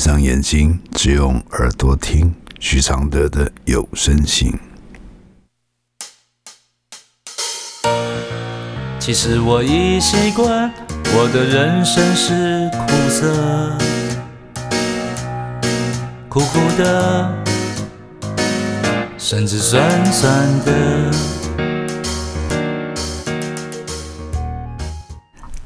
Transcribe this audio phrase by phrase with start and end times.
[0.00, 4.58] 上眼睛，只用耳朵听许常德的有声信。
[8.98, 10.72] 其实我已习惯，
[11.14, 13.76] 我的人生是苦涩，
[16.30, 17.44] 苦苦的，
[19.18, 21.10] 甚至酸酸的。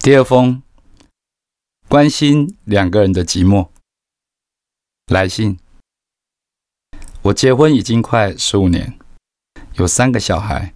[0.00, 0.62] 第二封，
[1.86, 3.71] 关心两个人的寂寞。
[5.06, 5.58] 来信，
[7.22, 8.98] 我结婚已经快十五年，
[9.74, 10.72] 有三个小孩，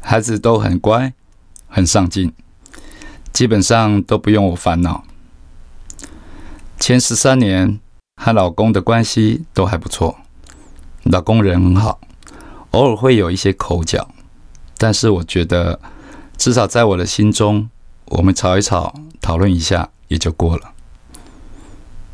[0.00, 1.12] 孩子都很乖。
[1.74, 2.34] 很上进，
[3.32, 5.04] 基本上都不用我烦恼。
[6.78, 7.80] 前十三年
[8.22, 10.18] 和老公的关系都还不错，
[11.04, 11.98] 老公人很好，
[12.72, 14.10] 偶尔会有一些口角，
[14.76, 15.80] 但是我觉得
[16.36, 17.70] 至少在我的心中，
[18.04, 20.71] 我们吵一吵，讨论一下也就过了。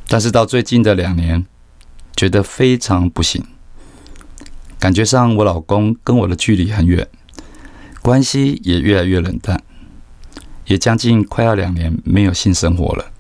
[0.09, 1.45] 但是到最近的两年，
[2.17, 3.45] 觉得非常不行，
[4.79, 7.07] 感觉上我老公跟我的距离很远。
[8.01, 9.63] 关系也越来越冷淡，
[10.65, 13.13] 也将近快要两年没有性生活了。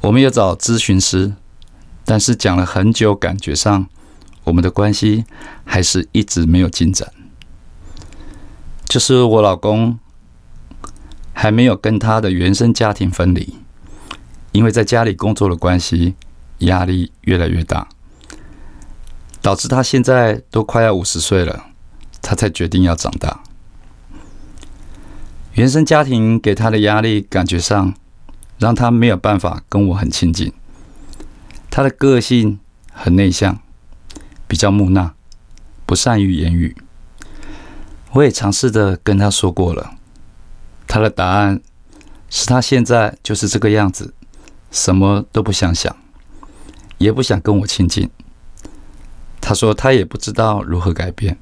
[0.00, 1.34] 我们有找咨询师，
[2.06, 3.86] 但是讲了很久，感觉上
[4.44, 5.26] 我们的关系
[5.64, 7.12] 还是一直没有进展。
[8.86, 9.98] 就是我老公
[11.34, 13.58] 还没有跟他的原生家庭分离，
[14.54, 16.14] 因为在家里工作的关系，
[16.58, 17.88] 压力越来越大，
[19.42, 21.66] 导致他现在都快要五十岁了。
[22.22, 23.42] 他才决定要长大。
[25.54, 27.94] 原生家庭给他的压力，感觉上
[28.58, 30.52] 让他没有办法跟我很亲近。
[31.68, 32.60] 他的个性
[32.92, 33.58] 很内向，
[34.46, 35.14] 比较木讷，
[35.84, 36.76] 不善于言语。
[38.12, 39.96] 我也尝试的跟他说过了，
[40.86, 41.60] 他的答案
[42.30, 44.14] 是他现在就是这个样子，
[44.74, 45.96] 什么都不想想，
[46.98, 48.10] 也不想跟我亲近。
[49.40, 51.38] 他说他也不知道如何改变。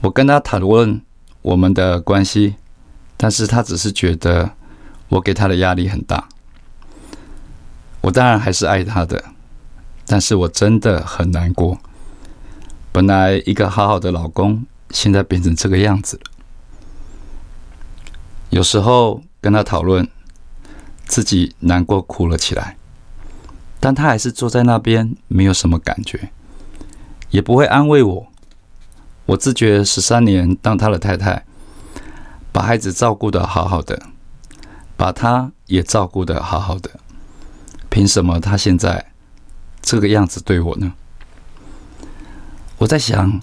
[0.00, 1.02] 我跟他讨论
[1.42, 2.54] 我们的关系，
[3.18, 4.52] 但是他只是觉得
[5.10, 6.30] 我给他的压力很大。
[8.00, 9.22] 我当然还是爱他的，
[10.06, 11.78] 但是我真的很难过。
[12.90, 16.22] 本来一个好好的老公，现在变成这个样子了。
[18.48, 20.08] 有时候跟他讨论，
[21.12, 22.78] 自己难过哭了起来，
[23.78, 26.30] 但他还是坐在那边，没有什么感觉，
[27.28, 28.26] 也不会安慰我。
[29.26, 31.44] 我自觉十三年当他的太太，
[32.50, 34.04] 把孩子照顾得好好的，
[34.96, 36.90] 把他也照顾得好好的，
[37.90, 39.12] 凭什么他现在
[39.82, 40.94] 这个样子对我呢？
[42.78, 43.42] 我在想，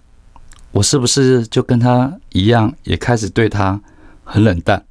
[0.72, 3.80] 我是不是就跟他一样，也开始对他
[4.24, 4.84] 很冷淡？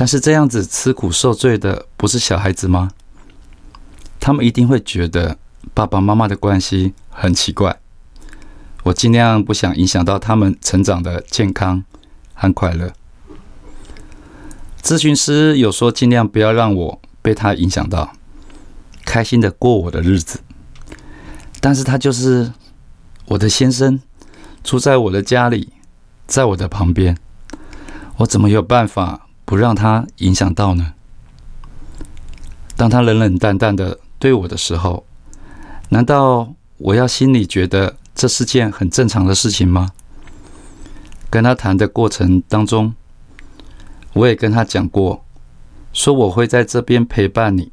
[0.00, 2.90] 但是这样子吃苦受罪的不是小孩子吗？
[4.18, 5.36] 他们一定会觉得
[5.74, 7.78] 爸爸妈妈的关系很奇怪。
[8.84, 11.84] 我尽量不想影响到他们成长的健康
[12.32, 12.94] 和快乐。
[14.82, 18.14] 咨询师有说尽量不要让我被他影响到，
[19.04, 20.40] 开心的过我的日子。
[21.60, 22.50] 但是他就是
[23.26, 24.00] 我的先生，
[24.64, 25.74] 住在我的家里，
[26.26, 27.18] 在我的旁边，
[28.16, 30.94] 我怎么有办法不让他影响到呢？
[32.76, 35.04] 当他冷冷淡淡的对我的时候，
[35.88, 37.96] 难道我要心里觉得？
[38.14, 39.90] 这是件很正常的事情吗？
[41.28, 42.94] 跟他谈的过程当中，
[44.12, 45.24] 我也跟他讲过，
[45.92, 47.72] 说我会在这边陪伴你，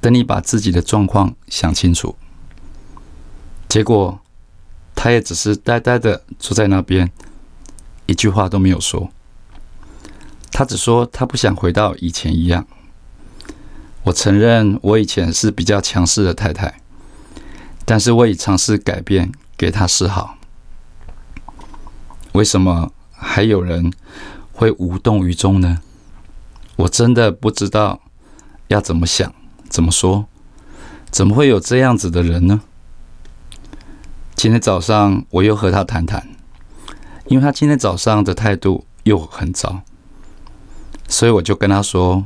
[0.00, 2.14] 等你把自己的状况想清楚。
[3.68, 4.20] 结果，
[4.94, 7.10] 他也只是呆呆的坐在那边，
[8.06, 9.10] 一句话都没有说。
[10.50, 12.66] 他只说他不想回到以前一样。
[14.04, 16.80] 我承认我以前是比较强势的太太，
[17.84, 19.32] 但是我已尝试改变。
[19.58, 20.36] 给他示好，
[22.32, 23.90] 为什么还有人
[24.52, 25.80] 会无动于衷呢？
[26.76, 28.02] 我真的不知道
[28.68, 29.32] 要怎么想、
[29.70, 30.26] 怎么说，
[31.10, 32.60] 怎么会有这样子的人呢？
[34.34, 36.28] 今天早上我又和他谈谈，
[37.28, 39.80] 因为他今天早上的态度又很糟，
[41.08, 42.24] 所以我就跟他说：“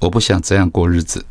[0.00, 1.24] 我不想这样过日子，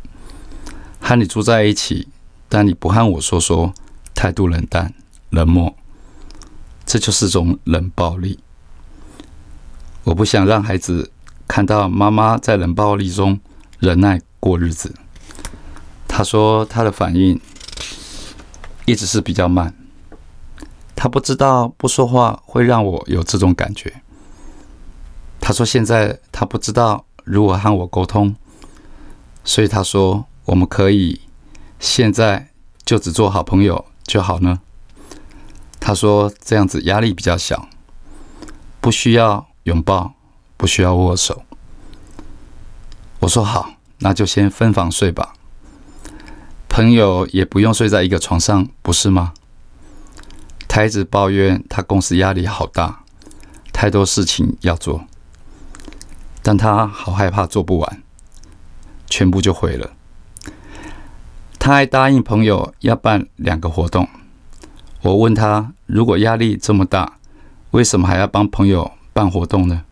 [1.00, 2.08] 和你住在一起，
[2.48, 3.72] 但你不和我说说，
[4.14, 4.94] 态度冷淡。”
[5.32, 5.74] 冷漠，
[6.84, 8.38] 这就是种冷暴力。
[10.04, 11.10] 我不想让孩子
[11.48, 13.40] 看到妈妈在冷暴力中
[13.78, 14.94] 忍耐过日子。
[16.06, 17.40] 他说他的反应
[18.84, 19.74] 一直是比较慢，
[20.94, 24.01] 他不知道不说话会让我有这种感觉。
[25.44, 28.36] 他说现在他不知道如何和我沟通，
[29.42, 31.20] 所以他说我们可以
[31.80, 32.50] 现在
[32.84, 34.60] 就只做好朋友就好呢？
[35.80, 37.68] 他说这样子压力比较小，
[38.80, 40.14] 不需要拥抱，
[40.56, 41.42] 不需要握手。
[43.18, 45.34] 我说好，那就先分房睡吧。
[46.68, 49.34] 朋友也不用睡在一个床上，不是吗？
[50.68, 53.02] 他一直抱怨他公司压力好大，
[53.72, 55.04] 太多事情要做，
[56.42, 58.02] 但他好害怕做不完，
[59.06, 59.92] 全部就毁了。
[61.58, 64.08] 他还答应朋友要办两个活动。
[65.02, 67.18] 我问他，如果压力这么大，
[67.70, 69.84] 为什么还要帮朋友办活动呢？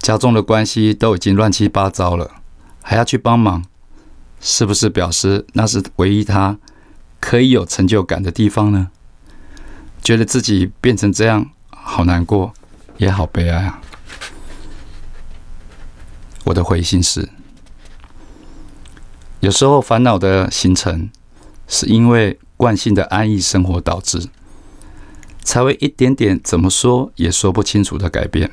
[0.00, 2.30] 家中的关系都已经乱七八糟了，
[2.82, 3.64] 还要去帮忙，
[4.40, 6.58] 是不是表示那是唯一他
[7.20, 8.88] 可以有成就感的地方呢？
[10.00, 12.54] 觉得自己变成这样，好难过，
[12.98, 13.80] 也好悲哀啊！
[16.48, 17.28] 我的回信是：
[19.40, 21.10] 有时候烦恼的形成，
[21.66, 24.28] 是因为惯性的安逸生活导致，
[25.42, 28.50] 才会一点点怎么说也说不清楚的改变。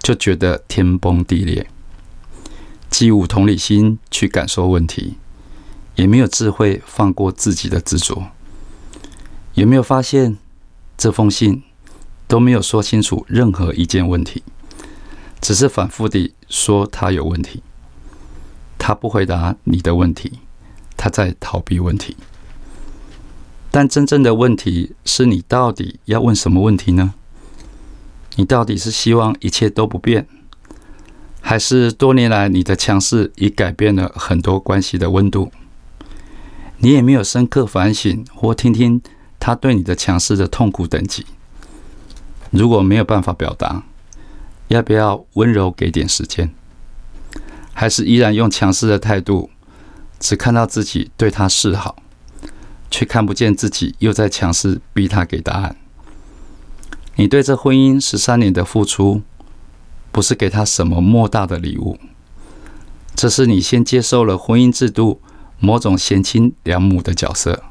[0.00, 1.66] 就觉得天崩地裂，
[2.88, 5.18] 既无同理心去感受问题，
[5.96, 8.30] 也没有智慧放过自己的执着。
[9.52, 10.38] 有没有发现，
[10.96, 11.62] 这封信
[12.26, 14.42] 都没有说清楚任何一件问题，
[15.44, 17.62] 只是反复地说他有问题，
[18.78, 20.38] 他不回答你的问题，
[20.96, 22.16] 他在逃避问题。
[23.70, 27.12] 但真正的问题是你到底要问什么问题呢？
[28.36, 30.26] 你到底是希望一切都不变，
[31.42, 35.52] 还是多年来你的强势已改变了很多关系的温度？
[36.78, 39.02] 你也没有深刻反省或听听
[39.38, 41.26] 他对你的强势的痛苦等级。
[42.50, 43.82] 如果没有办法表达，
[44.68, 46.54] 要不要温柔给点时间？
[47.72, 49.50] 还是依然用强势的态度，
[50.20, 51.96] 只看到自己对他示好，
[52.90, 55.76] 却看不见自己又在强势逼他给答案？
[57.16, 59.22] 你对这婚姻十三年的付出，
[60.10, 61.98] 不是给他什么莫大的礼物，
[63.14, 65.20] 这是你先接受了婚姻制度
[65.58, 67.62] 某种贤妻良母的角色。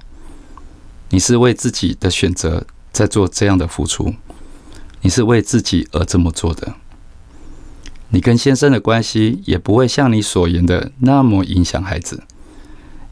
[1.10, 4.14] 你是为自己的选择在做这样的付出，
[5.02, 6.76] 你是为自己而这么做的。
[8.14, 12.24] 你跟先生的关系也不会像你所言的那么影响孩子，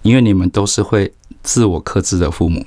[0.04, 1.14] 因为你们都是会
[1.44, 2.66] 自我克制的父母。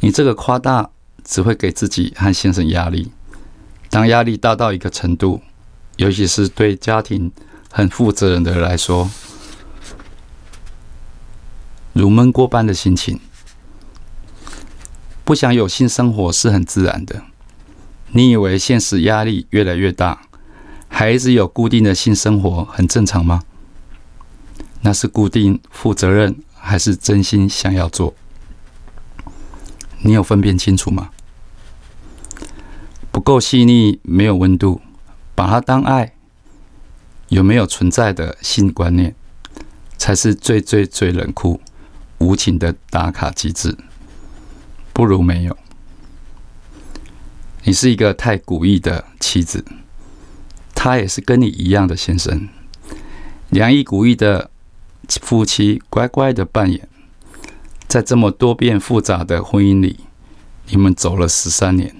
[0.00, 0.90] 你这个夸大。
[1.22, 3.12] 只会给自己和先生压力。
[3.88, 5.42] 当压力大到一个程度，
[5.96, 7.30] 尤其是对家庭
[7.70, 9.08] 很负责任的人来说，
[11.92, 13.20] 如闷锅般的心情，
[15.24, 17.22] 不想有性生活是很自然的。
[18.08, 20.22] 你以为现实压力越来越大，
[20.92, 23.42] 孩子有固定的性生活很正常吗？
[24.82, 28.14] 那是固定负责任，还是真心想要做？
[30.02, 31.10] 你有分辨清楚吗？
[33.10, 34.82] 不够细腻，没有温度，
[35.34, 36.12] 把它当爱，
[37.28, 39.14] 有没有存在的性观念，
[39.96, 41.60] 才是最最最冷酷、
[42.18, 43.76] 无情的打卡机制。
[44.92, 45.56] 不如没有。
[47.64, 49.64] 你是一个太古意的妻子，
[50.82, 52.48] 他也是跟你一样的先生，
[53.50, 54.50] 良意古意的
[55.20, 56.88] 夫妻，乖乖的扮演，
[57.86, 60.00] 在这么多变复杂的婚姻里，
[60.68, 61.94] 你们走了十三年。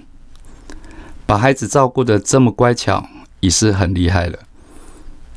[1.27, 3.07] 把孩子照顾的这么乖巧，
[3.39, 4.39] 已是很厉害了。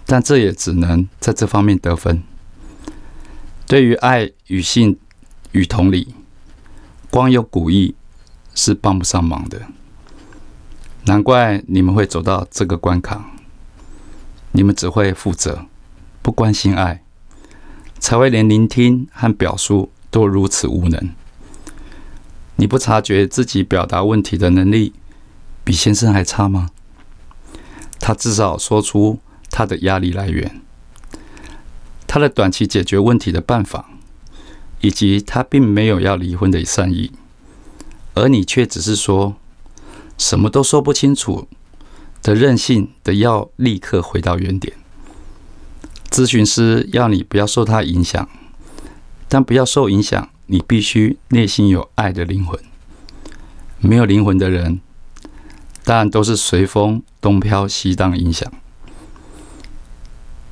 [0.07, 2.23] 但这也只能在这方面得分。
[3.67, 4.99] 对于爱与性
[5.53, 6.15] 与同理，
[7.11, 7.95] 光有古意
[8.55, 9.61] 是帮不上忙的。
[11.05, 13.33] 难怪你们会走到这个关卡。
[14.57, 15.67] 你们只会负责，
[16.23, 17.03] 不关心爱，
[17.99, 21.11] 才会连聆听和表述都如此无能。
[22.55, 24.93] 你不察觉自己表达问题的能力？
[25.65, 26.71] 比先生还差吗？
[27.99, 29.19] 他至少说出
[29.51, 30.61] 他的压力来源，
[32.07, 33.91] 他的短期解决问题的办法，
[34.81, 37.11] 以及他并没有要离婚的善意，
[38.15, 39.35] 而你却只是说
[40.17, 41.49] 什么都说不清楚
[42.25, 44.77] 的任性的要立刻回到原点。
[46.11, 48.29] 咨询师要你不要受他影响，
[49.29, 52.59] 但不要受影响，你必须内心有爱的灵魂。
[53.79, 54.81] 没有灵魂的人。
[55.87, 58.51] 当然都是随风东飘西荡影响。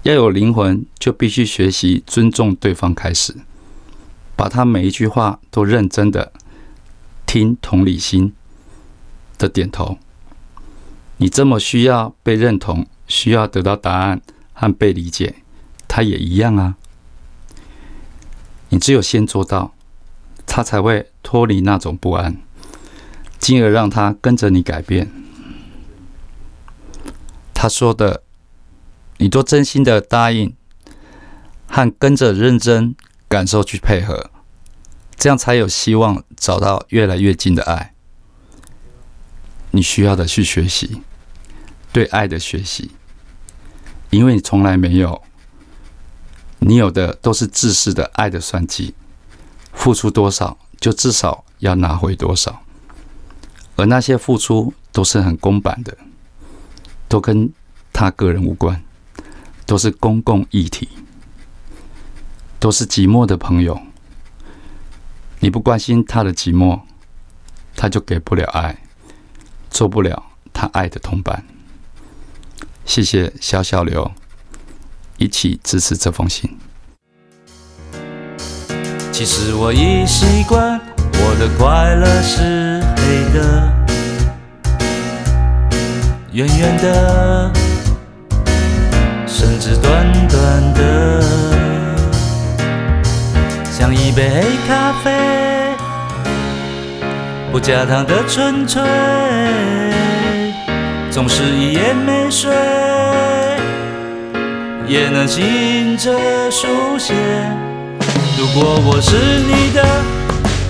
[0.02, 3.36] 要有灵魂，就必须学习尊重对方，开始
[4.36, 6.34] 把他每一句话都认真的
[7.24, 8.34] 听，同理心
[9.38, 9.96] 的点头。
[11.22, 14.20] 你这么需要被认同，需要得到答案
[14.52, 15.36] 和被理解，
[15.86, 16.74] 他也一样啊。
[18.70, 19.72] 你只有先做到，
[20.46, 22.38] 他才会脱离那种不安，
[23.38, 25.12] 进而让他跟着你改变。
[27.54, 28.24] 他说的，
[29.18, 30.56] 你都真心的答应
[31.68, 32.96] 和跟着认真
[33.28, 34.32] 感受去配合，
[35.14, 37.94] 这样才有希望找到越来越近的爱。
[39.70, 41.02] 你需要的去学习，
[41.92, 42.90] 对爱的学习，
[44.10, 45.22] 因为你从来没有。
[46.58, 48.94] 你有的都是自私的爱的算计，
[49.72, 52.62] 付出多少就至少要拿回多少，
[53.74, 55.98] 而那些付出都是很公版的，
[57.08, 57.52] 都跟
[57.92, 58.80] 他个人无关，
[59.66, 60.88] 都是公共议题，
[62.60, 63.80] 都是寂寞的朋友。
[65.40, 66.80] 你不关心他的寂寞，
[67.74, 68.84] 他就给不了爱，
[69.68, 70.22] 做不了
[70.52, 71.44] 他爱的同伴。
[72.84, 74.12] 谢谢小小刘。
[75.18, 76.58] 一起支持这封信。
[79.12, 80.80] 其实我已习惯，
[81.12, 83.72] 我的快乐是黑的，
[86.32, 87.52] 圆圆的，
[89.28, 91.22] 甚至短短的，
[93.70, 95.76] 像一杯黑咖啡，
[97.52, 98.82] 不加糖的纯粹，
[101.12, 102.50] 总是一夜没睡。
[104.86, 106.10] 也能醒着
[106.50, 106.66] 书
[106.98, 107.12] 写。
[108.38, 109.14] 如果我是
[109.46, 109.84] 你的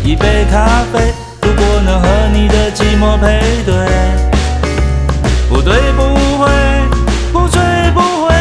[0.02, 3.72] 一杯咖啡，如果能和你的寂寞配对，
[5.48, 6.02] 不对不
[6.36, 6.50] 会，
[7.32, 7.60] 不醉
[7.94, 8.34] 不回，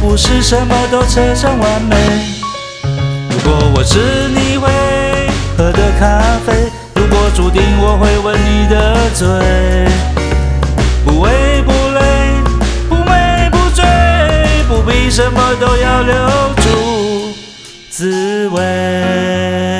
[0.00, 1.96] 不是什么都扯上完美。
[3.30, 4.00] 如果我是
[4.34, 4.68] 你会
[5.56, 9.28] 喝的咖啡，如果注定我会吻你的嘴，
[11.04, 12.00] 不为不累。
[12.88, 13.84] 不美不醉，
[14.68, 16.14] 不比什么都要留
[16.56, 17.34] 住
[17.88, 19.79] 滋味。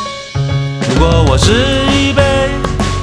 [0.93, 1.51] 如果我是
[1.91, 2.21] 一杯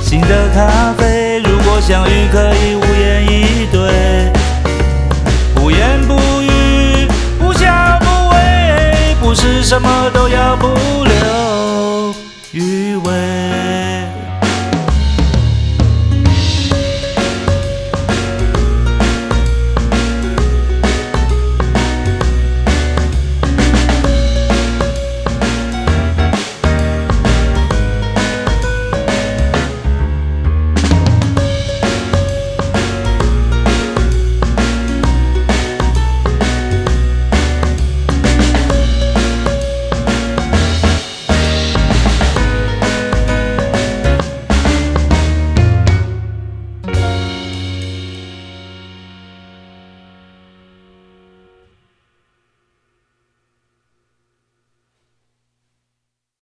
[0.02, 2.82] 新的咖啡，如果相遇可以无